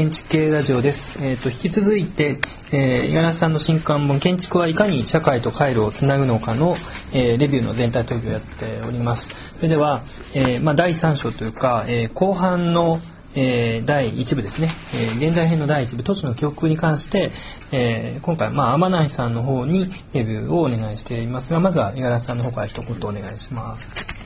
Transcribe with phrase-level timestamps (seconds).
[0.00, 1.22] 建築系ラジオです。
[1.22, 2.38] えっ、ー、と、引き続いて、
[2.72, 6.74] えー、五十嵐さんの新刊本、建築はいかに社会と回路をつなぐのかの、
[7.12, 9.52] えー、レビューの全体投票をやっております。
[9.56, 10.00] それでは、
[10.32, 12.98] えー、まあ、第3章というか、えー、後半の、
[13.34, 17.30] えー、第1部ですね、えー、現代編の第1部、都市の記憶に関して、
[17.70, 24.19] えー、今回、まあ、天内さんの方にレビューをお願いしていますが、まずは五十嵐さんの方から一言お願いします。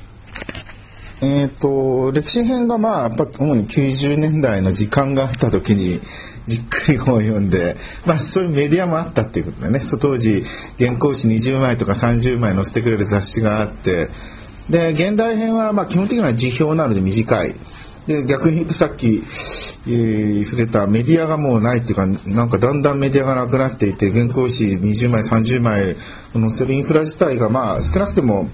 [1.20, 6.00] え、ー、と、歴史編がまあ、やっぱ主に90年代の時間があった時に、
[6.46, 10.44] じっくり本を読んで、まあそういうメディアもあったっていうことでね、当時、
[10.78, 14.08] 原稿紙20枚とか30枚載せてくれる雑誌があって、
[14.68, 17.54] で、現代編はまあ基本的には辞表なので短い。
[18.06, 19.22] で、逆に言うとさっき、
[19.86, 25.96] えー、触れたメディアがもうないっていうか、なんかだんだんメディアがなくなっていて、原稿紙20枚、30枚
[26.32, 28.50] 載せるインフラ自体がまあ少なくても、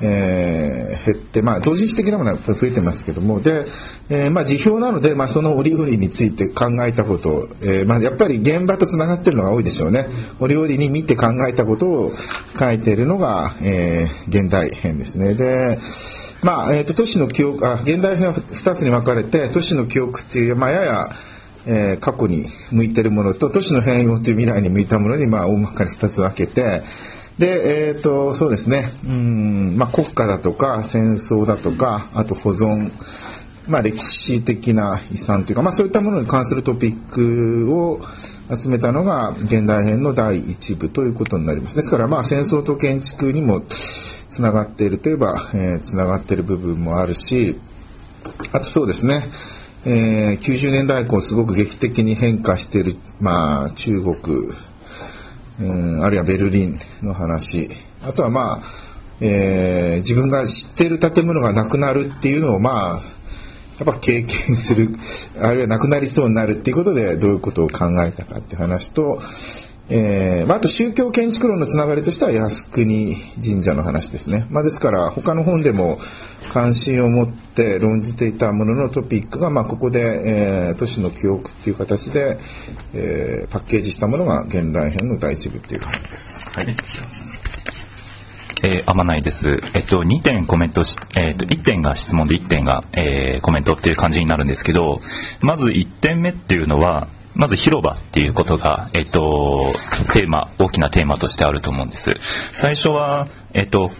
[0.00, 3.66] えー、減って、まあ、同人誌的なものは増えてますけども、で、
[4.08, 10.06] えー、まあ、辞表なので、まあ、その折々について考えたことを、えー、まあ、やっぱり現場とつながってるのが多いでしょうね。
[10.40, 12.12] 折々に見て考えたことを
[12.58, 15.34] 書いているのが、えー、現代編ですね。
[15.34, 15.78] で、
[16.42, 21.10] まあ、えっ、ー、と、都市の記憶、あ、現代編は2つに分かれて、都市の記憶っていう、まあ、やや、
[21.66, 26.82] えー、過去に向いてるものと都市の変容という未来に向いたものに、まあ、大まかに2つ分けて、
[27.38, 28.90] で、え、ー、と、そうですね。
[29.06, 32.90] うん、まあ、国家だとか、戦争だとか、あと保存、
[33.68, 38.00] まあ、歴史的な遺産というか、まあ、そういったものに関するトピックを
[38.50, 41.76] 集めたのが、現代編の第一部ということになります。
[41.76, 47.56] ですから、まあ、戦争と建築にもつながっているといえば、えー、つながっている部分もあるし、
[48.52, 49.30] あとそうですね。
[49.84, 54.16] えー、90年代以降すごく劇的に変化している、まあ、中国、
[55.60, 57.70] うんあるいはベルリンの話。
[58.02, 58.62] あとはまあ、
[59.20, 63.00] えー、自分が知ってる建物がなくなるっていうのをまあ
[63.78, 64.90] やっぱ経験する
[65.40, 69.20] あるいはなくなりそうになるっていうことでどういうことを考えたかって話と、
[69.90, 75.98] えーまあ、あと宗教建築論のつながりとしては靖国神社の話ですね、まあ、ですから他の本でも
[76.52, 82.38] 関心を持って論じていたもののトピックが、まあ、ここで、えー、都市の記憶っていう形で、
[82.94, 86.48] えー、パッケージしたものが現代編の第一部っていう感じです。
[86.50, 86.76] はい。
[88.64, 89.60] えー、あまないです。
[89.74, 95.00] えっと、2点コメントし、えっと、1点が質問で1点が、えー、コメントっていう感じになるんですけど、
[95.40, 97.06] まず1点目っていうのは、
[97.38, 99.72] まず広場っていうことが、えっと、
[100.12, 102.12] テーマ、大きなテーマとしてあると思うんです。
[102.52, 103.92] 最初は、えっと、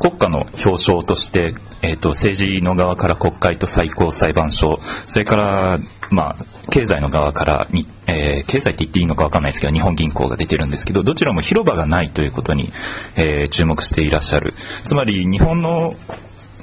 [0.00, 5.78] 国家の表彰として、えっ、と、政治の側から国会と最高裁判所、それから、
[6.10, 12.72] まあ、経済の側からに、えー、経済って言っていいのかわかんないですけど、日本銀行が出てるんですけど、どちらも広場がないということに、
[13.14, 14.52] えー、注目していらっしゃる。
[14.84, 15.94] つまり、日本の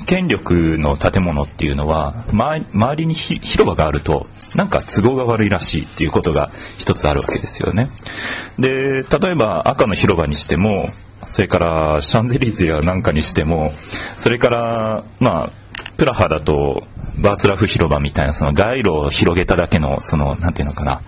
[0.08, 4.26] 権力の建物っていうのは、周りに広場があると、
[4.56, 7.90] なんか都合が悪いらしいっていうことが一つあるわけですよね。
[8.58, 10.90] で、例えば赤の広場にしても、
[11.26, 13.74] それからシャンゼリーゼやなんかにしても、
[14.16, 15.52] それから、まあ、
[15.98, 16.84] プラハだと、
[17.20, 21.02] バーツラフ広場みたいな、その街路を広げただけの、その、なんていうのかな、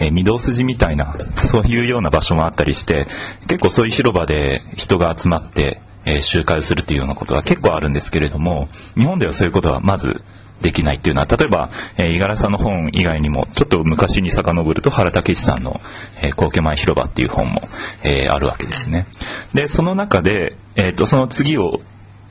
[0.00, 3.06] えー、御堂筋みたいな、そういうような場所もあったりして、
[3.46, 10.22] 結構そういう広場で人が集まって、えー、集会するっていうようなことは結構あるんですけれども、日本ではそういうことはまず
[10.62, 15.80] できないっていうのは、例えば、えー、五十嵐さんの本以外にも、ちょっと昔に遡ると原武史さんの、
[16.22, 17.60] えー、皇居前広場っていう本も、
[18.02, 19.06] えー、あるわけですね。
[19.52, 21.80] で、その中で、えっ、ー、と、その次を、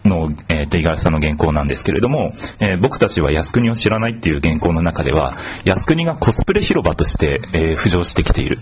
[0.04, 5.34] の、えー、と、五十嵐さんの原稿なんですけれども、えー、僕たちは靖国を知らないっていう原稿の中では、
[5.66, 8.60] 靖国がコスプレ広場として、えー、浮上してきている。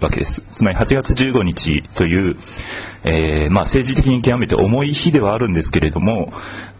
[0.00, 0.42] わけです。
[0.52, 2.36] つまり8月15日という、
[3.04, 6.32] えー、まあ政治的に極めて重い日ではあるんですけれども、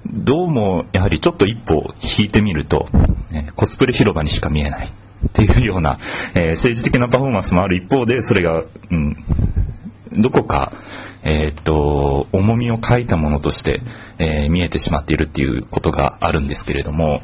[0.07, 2.89] どうもやはりちょっと一歩引いてみると、
[3.31, 5.99] ね、コスプレ広場にしか見えないっていうような、
[6.35, 9.17] えー、政治的なパフォーマンスもある一方で、それが、うん、
[10.13, 10.73] どこか、
[11.25, 13.83] えー、っと、重みを書いたものとして、
[14.19, 17.23] え、見えてしまっているっていうことがあるんですけれども、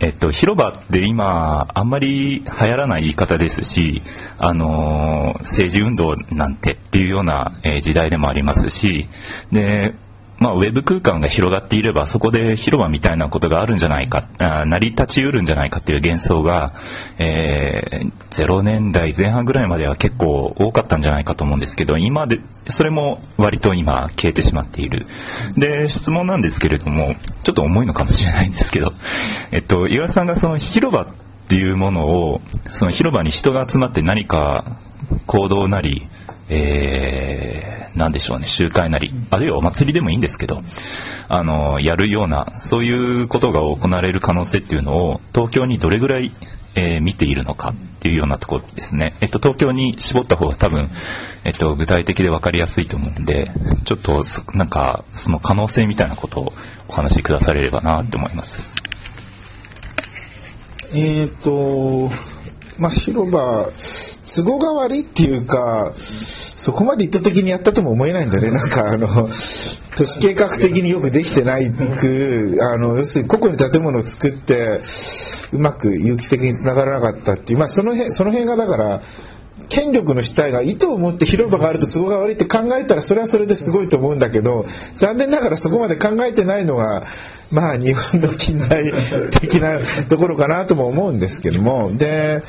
[0.00, 4.02] えっと、広場って今、あんまり流行らない言い方ですし、
[4.38, 9.08] あの、政治運動なんてっていうような、時代でもありますし、
[9.50, 9.94] で、
[10.38, 16.74] まあ、ウェブ空間が広がっていれば、そこで広場みたいなことがあるんじゃないか、あ成り立ちうるんじゃないかっていう幻想が、
[17.18, 25.06] えー、0年代前半ぐらいまでは結構多かったんじゃないかと思うんですけど、今で、それも割と今消えてしまっている。
[25.56, 28.92] で、質問なんですけれども、ちょっと重いのかもしれないんですけど、
[29.50, 31.06] えっと、岩さんがその広場っ
[31.48, 34.76] ていうものを、その広場に人が集まって何か
[35.26, 36.06] 行動なり、
[36.48, 40.62] えー、なんでしょうね、集会なり、あるいはお祭りでもいいんですけど、
[41.28, 46.32] あの、やるような、そういうことが行われる可能性っていうのを、東京にどれぐらい、
[46.74, 49.14] えー、見ているのかっていうようなところですね。
[49.20, 50.88] えっと、東京に絞った方が多分、
[51.44, 53.50] えっと、具体的で分かりやすいと思うんで、
[53.84, 54.22] ちょっと、
[54.54, 56.52] なんか、その可能性みたいなことを
[56.88, 58.74] お話しくだされればなって思います。
[60.94, 62.10] えっ、と、
[62.78, 63.68] まあ、広場、
[64.38, 68.52] 都合が悪いっていうか、そこまで意図的にやったとも思えないんだね。
[68.52, 69.08] なんかあの、
[69.96, 74.80] 都市計画的によくできてないく、あの、要するに個々に建物を作って、
[75.52, 79.02] うまく有機的につながらなかったっていう、まあその辺、その辺がだから、
[79.68, 84.64] 権力の主体が意図を持って広場があると都合が悪いって考えたらそれはそれですごいと思うんだけど
[84.94, 87.02] 残念ながらそこまで考えてないのが
[87.50, 88.90] まあ日本の近代
[89.40, 92.42] 的なところかなとも思うんですけどもで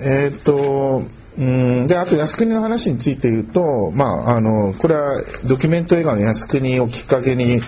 [0.00, 1.02] えっ、と
[1.38, 7.60] うんであと靖国の話について言うと、まあ、あのこれはドキュメント映画の靖国をきっかけに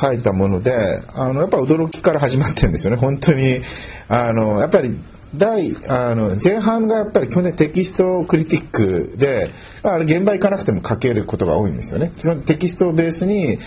[0.00, 2.96] 書いたものであのやっぱ驚きから始まってるんですよね。
[2.96, 3.60] 本当に
[4.08, 4.98] あのやっぱり
[5.36, 9.48] 第あの前半がやっぱり去年テキストクリティックで、
[9.82, 12.12] あ、れ現場行かなくても書けることが多いんですよね。
[12.16, 13.58] 基本テキストをベースに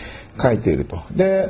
[0.42, 1.02] 書いていると。
[1.12, 1.50] で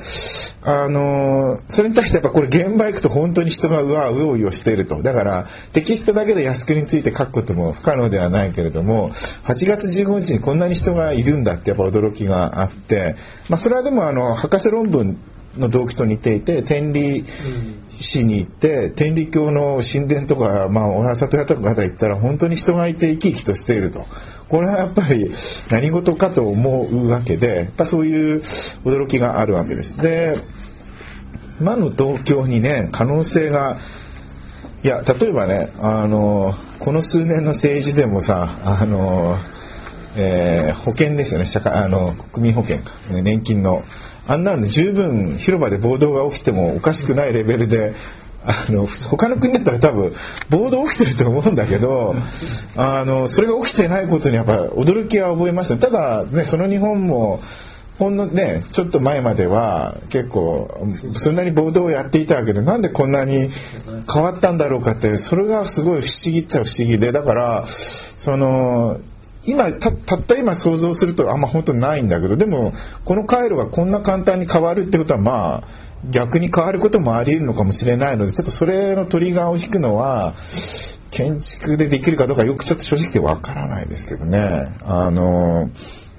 [0.64, 5.02] あのそれに対してやっぱこれ現場行くと本当に人がうわうおいをしていると。
[5.02, 13.16] だからテキストだけで靖国について書くことも不可能ではないけれども8月15日にこんなに人がいるんだってやっぱ驚きがあって、
[13.50, 15.18] まあ、それはでもあの博士論文
[15.58, 17.26] の動機と似ていて天理
[18.00, 24.06] 市に行って天理教の神殿とか、まあ、お里屋とか方行ったら本当に人がいて生き生きとしていると。
[24.50, 25.30] これはやっぱり
[25.70, 28.40] 何事かと思うわけでやっぱそういう
[28.86, 30.02] 驚きがあるわけです。
[30.02, 30.38] で
[31.60, 33.78] 今の東京にね可能性が
[34.84, 39.38] いや例えばねあのこの数年の政治でもさあの、
[40.16, 41.46] えー、保険ですよね。
[41.46, 42.92] 社会あの国民保険か。
[43.10, 43.84] 年金の
[44.28, 47.94] あんなんで十分広場で暴動が起きてもおかしくないレベルで
[48.46, 50.14] あの他の国だったら多分
[50.50, 52.16] 暴動起きてると思うんだけど
[52.78, 55.80] あのそれが起きてないことにやっぱ驚きは覚えますよ。
[55.80, 57.42] ただねその日本も
[58.00, 63.50] ほんのねちょっと前までは結構そんなに暴動をやっていたわけでなんでこんなに
[64.14, 69.00] 変わったんだろうかってそれがすごい不思議っちゃ不思議でだからその
[69.48, 72.74] 今たった今想像するとあんま本当ないんだけどでも
[73.06, 75.64] この回路がこんな簡単に変わるってことはまあ
[76.10, 80.34] 逆に変わることもあり得るのかもしれないのでちょっとそれのトリガーを引くのは
[81.12, 84.76] 建築でできるかどうかよくちょっと正直でわからないですけどね。
[84.86, 85.70] あの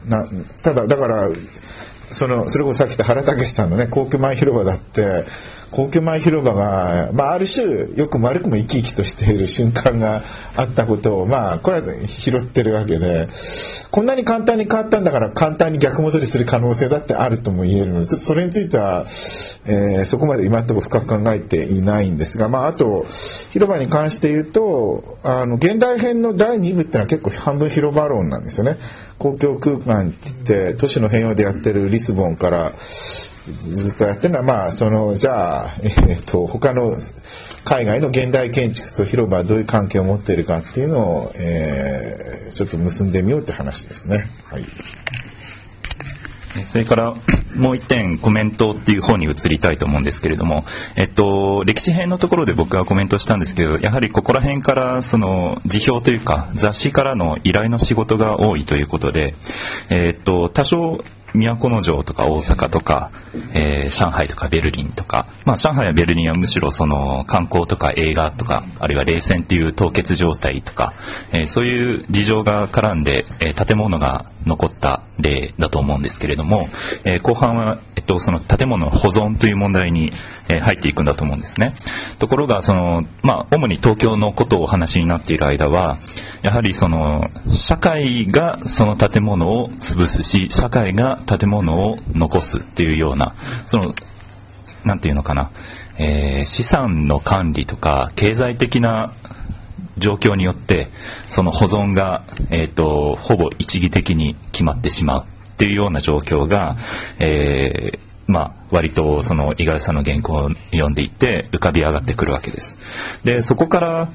[0.06, 0.26] な
[0.62, 1.28] ただだから
[2.10, 5.24] そのそれこそさっき言った原武さんのね皇居前広場だって
[5.70, 10.22] 皇居前広場が、まあ、ある種よく丸くも生き生きとしている瞬間が
[10.56, 13.28] あったことを、まあ、これは拾ってるわけで
[13.90, 19.04] こんなに簡単に変わったんだから簡単に逆戻りする可能性だってあるとも言えるのでちょっとそれについては、
[19.66, 23.04] えー、そこまで今のところ深く考えていないんですが、まあ、あと
[23.50, 28.78] 広場に関して言うとあの現代編の第2部っていうのは結構半分広場論なんですよね。
[29.18, 32.72] 公共空間って言って都市の変容でやってるリスボンから
[33.52, 36.96] ずっとやってるのはまあそのじゃあ、えー、っと他の
[37.64, 44.26] 海外の現代建築と広場はどういう関係を持っているかっていうのを、えー、ちょっと結んでみようって話ですね。
[44.44, 44.64] はい
[46.64, 47.14] それから
[47.56, 50.64] もう一点コメントっていう方に移りたいと思うんですけれども、
[50.96, 59.34] えっと、歴史編のところで僕がコメントしたんですけど、やはりここら辺からその辞表というか雑誌からの依頼の仕事が多いということで、
[59.90, 61.04] えっと、多少
[61.34, 63.10] 都城とか大阪とか、
[63.54, 70.92] えー、上海とかベルリンとか、まあ、上海やベルリンはむしろその観光とか映画とかあるいは冷戦っていう凍結状態とか、
[71.32, 76.68] えー、そういう事情が絡んで、えー、建物が残った例だと思うんですけれども、
[77.06, 80.12] えー、後半は、えっと、その建物の保存という問題に、
[80.50, 81.72] え、入っていくんだと思うんですね。
[82.18, 85.96] ところがその、まあ、主に東京のことをお話になっている間は
[86.42, 93.94] やはりその社会がその建物を潰すし社会が建物を残すっていうようなその
[94.84, 95.50] なんていうのかな、
[95.98, 99.12] えー、資産の管理とか経済的な
[99.98, 100.88] 状況によって
[101.28, 106.76] その保存が、えーと、ほぼ一義的に決まってしまうっていうような状況が、
[107.18, 113.24] えーまあ、割とその五十嵐さんの原稿を読んでいて浮かび上がってくるわけです。
[113.24, 114.08] でそこから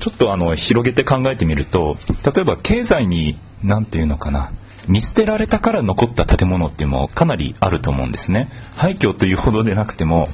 [0.00, 1.96] ちょっとあの広げて考えてみると
[2.34, 4.50] 例えば経済に何て言うのかな
[4.88, 8.48] 見捨てられたから残った建物っていうのもかなりあると思うんですね。
[8.76, 10.28] 廃墟というほどでなくても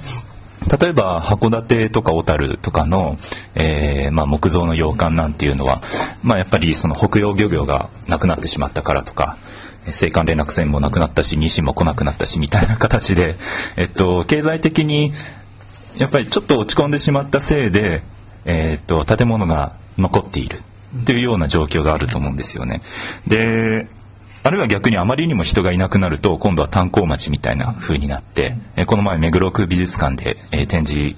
[0.80, 3.18] 例えば函館とか小樽とかの、
[3.54, 5.80] えーまあ、木造の洋館なんていうのは、
[6.22, 9.38] まあ、やっぱりその北洋漁業がなくなってしまったからとか
[9.86, 13.36] 青函連絡船もなくなったし西も来なくなったしみたいな形で、
[13.76, 15.12] えっと、経済的に
[15.96, 18.02] やっぱりちょっと落ち込んでしまったせいで
[18.44, 20.58] えー、と建物が残っている
[21.04, 22.82] というような状況があると思うんですよね。
[23.26, 23.88] で
[24.42, 31.14] あるいは逆にあまりにも人がいなくなると今度は炭鉱町みたいな風になって、えこの前目黒区美術館で、え展示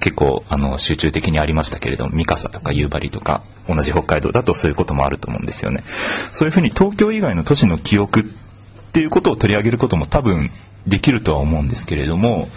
[0.00, 5.82] 結構あの集中的にありましたけれども三笠とか夕張とか同じ北海道だとそういうこともあると思うんですよね。
[5.84, 8.24] そういうふうに東京以外の都市の記憶っ
[8.92, 10.50] ていうことを取り上げることも多分
[10.86, 12.48] できるとは思うんですけれども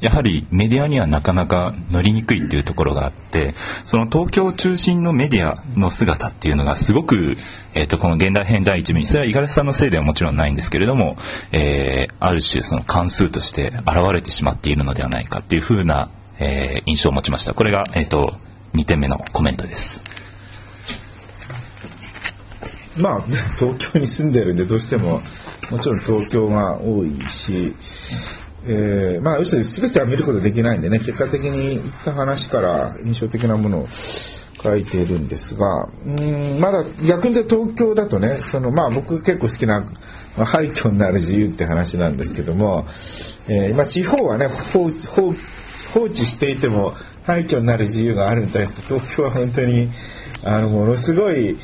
[0.00, 7.36] やはりメディアにはなかなか乗りにくいっていうところがあってその東京中心のメディアの姿っていうのがすごく、
[7.74, 11.16] えーと、この現代編第一部にそれは五十嵐さんのせいではもちろんないんですけれども、
[11.52, 18.32] えー、ある種その関数として現れてしまっているのではないかっていうふうな、えー、印象を持ちましたこれが、えーと、
[18.74, 20.02] 2点目のコメントです。
[22.98, 23.20] まあ
[23.58, 25.20] 東京に住んでるんでどうしても
[25.70, 27.74] もちろん東京が多いし、
[28.66, 39.80] えー、まあ要するに全ては見ることできないんでね結果的に言った話から印象的なものを書いているんですがうんまだ逆に言うと東京だとねそのまあ僕結構好きな、
[40.36, 42.86] まあ、廃墟になる自由って話なんですけども、
[43.48, 45.32] えー、まあ地方はね放放
[45.92, 46.94] 放置していても
[47.24, 49.90] 廃墟になる自由があるに対して東京は本当に
[50.44, 51.56] あのものすごい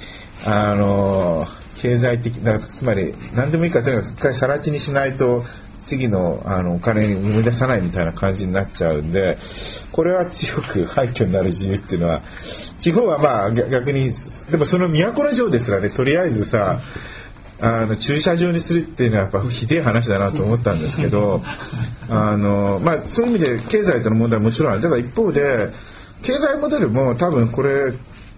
[0.45, 1.47] あの
[1.83, 5.43] 経済的だつまり何でもいいからとにかく一回更地にしないと
[5.83, 9.37] 次のあのお金に生み出さないみたいな感じになっちゃうんで
[9.91, 12.21] これは強く廃墟になる自由っていうのは
[12.79, 14.09] 地方はまあ逆に
[14.51, 16.81] でもその都城ですらねとりあえずさ
[17.61, 21.43] あの駐車場にするっていうのはやっぱひでえ話だなと思ったんですけど
[22.09, 24.83] あの、まあ、そういう意味で経済との問題はもちろんある。
[24.83, 25.69] ただ一方で
[26.23, 27.93] 経済モデルも多分これ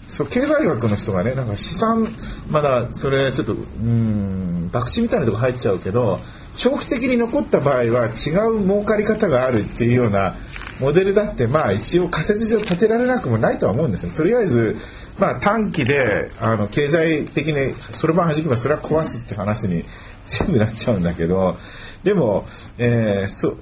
[0.09, 2.15] そう経済学の人がねなんか資産
[2.49, 6.21] まだそれちょっとうん博打みたいなとこ入っちゃうけど
[6.57, 10.35] 長期的に残った場合は違う儲かり方があるっていうような
[10.81, 14.13] モデルだってまあ一応仮説上立てられなくもないとは思うんですよ。
[14.13, 14.77] とりあえず
[15.19, 19.85] まあ短期であの経済的にそろばん弾けばそれは壊すって話に
[20.27, 21.57] 全部なっちゃうんだけど
[22.03, 22.47] でも、
[22.79, 23.57] えー、そ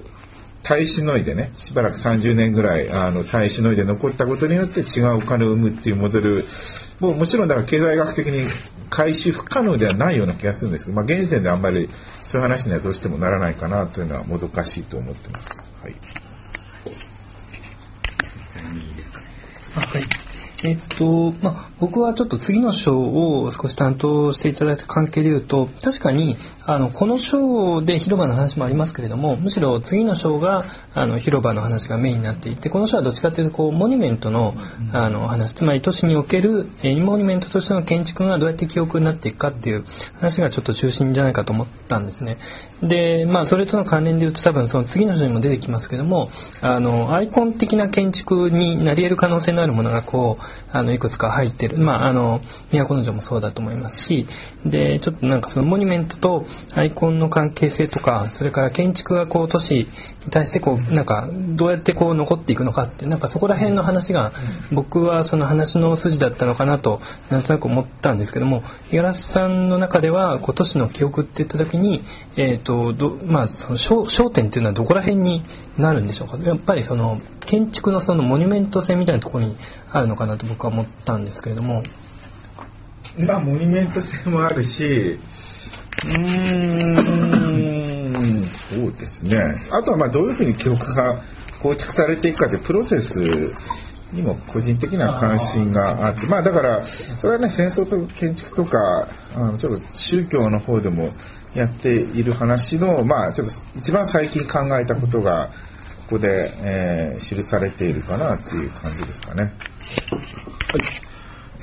[0.63, 6.45] 耐えしのいでねしばらく30年ぐらいあの耐えしのいで残ったことによって違うお金を生むっていうモデル
[6.99, 8.47] もうもちろんだから経済学的に
[8.89, 15.69] 回収不可能ではないような気がするんですけど、まあ、現時点であんまりそういう話にはどうしてもならないかなというのはもどかしいと思ってます。
[15.81, 15.93] はい。
[19.75, 20.03] はい
[20.65, 30.63] えっと、まあ、僕はちょっと次の章を少し担当していただいた関係で言うと、確かに、あの、この章で広場の話もありますけれども、むしろ次の章が、
[30.95, 34.55] あの、広場の話がメインになっていて、この章はどっちかというと、こう、モニュメントの、
[34.93, 39.83] あの、話、つまり都市における、えモニュメントとしての建築がどうやって記憶になっていくかっていう
[40.19, 42.37] 話がちょっと中心じゃないかと思ったんですね。
[42.81, 46.29] で、まあ、それとの関連で言うと、多分その次の章にも出てきますけども、
[46.61, 50.43] あの、アイコン的な建築になり得る可能性のあるものが、こう、
[50.73, 52.41] あのいくつか入ってる、まあ、あの
[52.71, 54.25] 都城もそうだと思いますし
[54.65, 59.89] でちょっとなんかそのモニュメントとアイコンの関係性とかそれから建築がこう都市
[60.25, 64.31] に対してこうなんかどうやってこう残っていくのかってなんかそこら辺の話が
[64.71, 72.01] 僕はその話の筋だったのかなとなんとなく思ったんですけども五十嵐さんの中ではこう都市の記憶って言った時に、
[72.37, 75.43] えーとどまあ、その焦焦点っていうのはどこら辺に
[75.77, 76.37] なるんでしょうか？
[76.37, 79.57] やっぱりその建築のそのモニュメント性みたいなところに
[79.91, 81.83] あるのかなと僕は思ったんですけれども。
[83.19, 87.19] まあモニュメント性もあるしうー
[88.09, 89.39] んそうですね
[89.71, 91.21] あとはまあどういうふうに記憶が
[91.61, 93.19] 構築されていくかというプロセス
[94.11, 101.11] にも個人的な関心があってまあだからそれはね戦争と建築とかあのちょっと宗教の方でも
[101.53, 105.49] やっている話のまあちょっと一番最近考えたことが
[106.07, 109.43] ここで、えー、記されているかなっていう感じですかね。
[109.43, 111.12] はい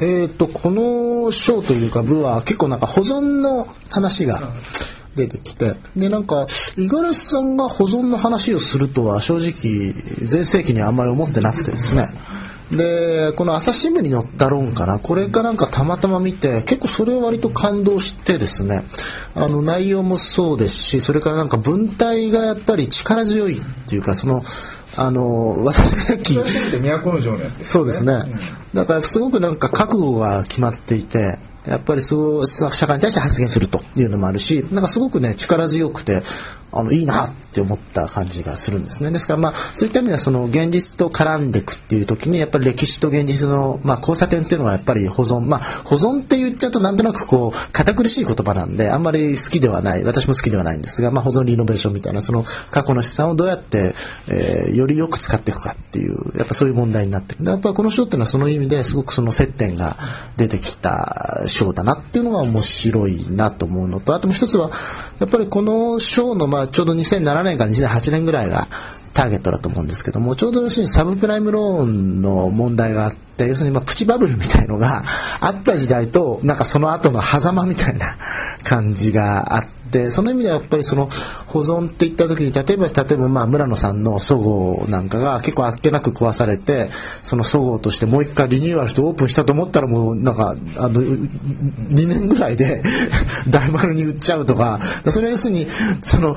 [0.00, 4.40] えっ、ー、と、この章というか部は結構なんか保存の話が
[5.14, 9.92] 出てきて、で、なんか、五十嵐さんが保存の話をするとは正直、
[10.26, 12.08] 全盛期にはあんまり思ってなくてですね。
[12.72, 18.84] で、この朝日新聞に載った論かな、これかなんかたまたま見て、結構それを割と感動してですね、
[19.34, 24.44] あの内容もそうですし、それからなんか文体がやっぱり力強いっていうか、その、
[24.96, 26.44] あの私がさっき都
[27.20, 28.32] 城のやつ、ね、そうですね、うん、
[28.74, 36.22] だからすごくなんか覚悟が決まっていてやっぱりそう社会に対して発言するというのもあるしなんかすごくね力強くて
[36.72, 39.10] あのいいなって思った感じがするんですね。
[39.10, 45.40] ですからまあそういった意味ではその現実と絡んでいくっていう時にやっぱり歴史と現実の、まあ、交差点っていうのはやっぱり保存。
[45.40, 50.04] まあ保存って言っちゃうとなんとなくこう堅苦しい言葉なんであんまり好きではない。
[50.04, 53.94] 私も好きではないんですが、まあ、保存リノベーションみたいなその過去の資産をどうやって、
[54.28, 57.50] えーよりよく使っていくかっていうやっぱそういう問題になってくる。
[57.50, 59.96] やっぱこの章っていうのはその意味ですごくその接点が
[60.36, 64.70] 出てきた章だなっていうのが面白いなと思うのとあともう一つは
[65.18, 68.68] やっぱりこの章のまあちょうど2007年から2008年ぐらいが
[69.12, 75.02] ターゲットだと思うんですけどもちょうど要するにサブプライムローンの問題があって要するにまプチバブルみたいのが
[75.40, 78.16] あった時代となんかその後の狭間みたいな
[78.62, 81.08] 感じがあってでその意味ではやっぱりその
[81.46, 86.90] 保存っていった時に例えば例えばまあ村野さんのそごうなんかが結構あっけなく壊されて
[87.22, 92.82] そのそごうとしてもう一回リニューアルしてオープンしたと思ったらもうなんかあの2年ぐらいで
[93.50, 95.66] 大丸に売っちゃうとかそれは要するに
[96.02, 96.36] その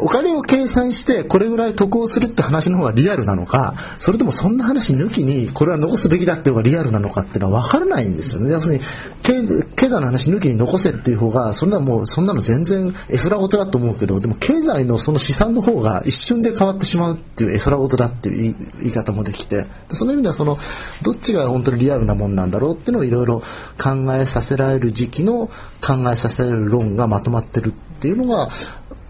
[0.00, 8.52] お金を計算してこれぐらい得をするって話の方がリアルなのかそれともそんな話抜きにこれは残すべきだっていうのがリアルなのかっていうのは分からないんですよね。
[8.52, 8.84] 要するに
[9.22, 20.58] 経済の話抜きに残せっていう方がそんなもうそんなの全然絵空事だと思うけどでも経済のその資産の方が一瞬で変わってしまうっていう絵空事だっていう言い言い方もできてその意味ではその
[21.02, 23.40] どっちが本当にリアルなもんなんだろうっていうのをいろいろ
[23.78, 25.48] 考えさせられる時期の
[25.80, 28.48] 考えさせられる論がまとまってるっていうのが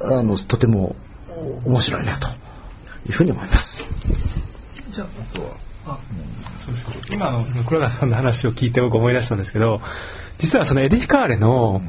[0.02, 0.96] あのとても
[1.64, 2.28] 面白いなと。
[3.06, 3.88] いうふうに思います。
[4.90, 5.48] じゃああとは
[5.86, 5.98] あ
[6.58, 9.80] そうそう今のその黒田さんの話を聞いて僕思い出したんですけど
[10.38, 11.80] 実はそのエディフィカーレの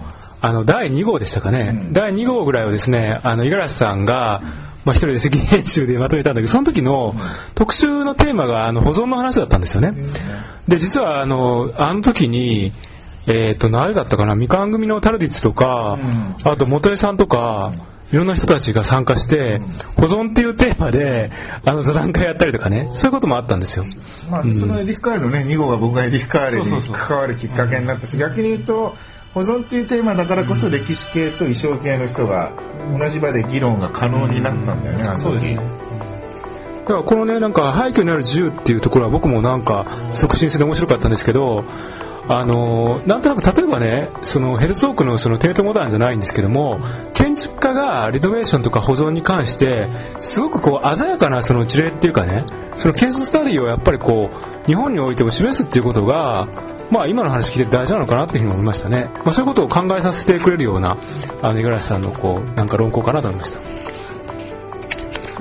[0.43, 4.41] あの第2号でしたかね、第2号ぐらいをですねあの五十嵐さんが
[4.83, 7.13] まあ、一人で責任編集でまとめたんだけどその時の
[7.53, 9.93] 特集のテーマがあの保存の話だったんですよね。
[10.67, 12.71] で実はあのあの時に
[13.27, 15.99] えっ、と誰だったかなみかん組のタルディッツとか、
[16.43, 17.71] あと元江さんとか
[18.11, 19.59] いろんな人たちが参加して
[19.95, 21.31] 保存っていうテーマで
[21.65, 23.85] あの座談会やったりとかねそういうこともあったんですよ。
[24.29, 28.95] まあ、そのエディフカーレのね2号が僕がエディフカーレに関わるきっかけになったし逆に言うと
[29.33, 32.51] 保存っていうテーマだからこそ歴史系と衣装系の人が
[32.97, 35.21] 同じ場で議論が可能になったんだよね、あの時。
[35.23, 35.55] そうですね。
[36.81, 41.63] だからこのねなんか廃墟になる自由っていうところは僕もなんか促進性で面白かったんですけど
[42.33, 46.79] あのなんとなく例えばねそのヘルツォークのそのテートモダンじゃないんですけども
[47.13, 49.89] 建築家がリノベーションとか保存に関して
[50.19, 52.45] すごくこう鮮やかなその事例っていうかね
[52.77, 56.47] そのケーススタディをやっぱりこう日本においても示すっていうことが
[56.89, 60.97] まあ今の話聞いて大事なのかなっていうふうに思いましたね、まあ、そういうことを考えさせてくれるような
[61.41, 63.51] あの五十嵐さんのこうなんか論考かなと思いまし
[63.85, 63.90] た。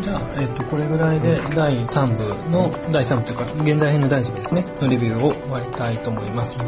[0.03, 6.59] じゃあ、えっとこれぐらいで第3部の第3部というか現代編の第1部ですねのレビューを終わりたいと思います。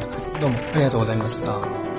[0.40, 1.91] どうもありがとうございました